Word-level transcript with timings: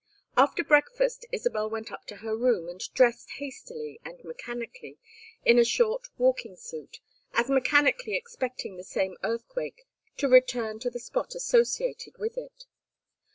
After 0.35 0.63
breakfast 0.63 1.27
Isabel 1.31 1.69
went 1.69 1.91
up 1.91 2.05
to 2.07 2.15
her 2.25 2.35
room 2.35 2.67
and 2.67 2.81
dressed 2.95 3.33
hastily 3.37 3.99
and 4.03 4.19
mechanically 4.23 4.97
in 5.45 5.59
a 5.59 5.63
short 5.63 6.07
walking 6.17 6.55
suit, 6.55 6.99
as 7.33 7.49
mechanically 7.51 8.15
expecting 8.15 8.77
the 8.77 8.83
same 8.83 9.15
earthquake 9.23 9.85
to 10.17 10.27
return 10.27 10.79
to 10.79 10.89
the 10.89 10.99
spot 10.99 11.35
associated 11.35 12.17
with 12.17 12.35
it. 12.35 12.65